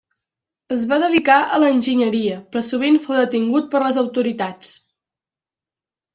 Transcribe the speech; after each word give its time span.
Es 0.75 0.85
va 0.93 0.97
dedicar 1.03 1.35
a 1.41 1.59
l'enginyeria 1.63 2.39
però 2.55 2.65
sovint 2.71 2.99
fou 3.05 3.21
detingut 3.21 3.69
per 3.77 3.83
les 3.85 4.01
autoritats. 4.05 4.75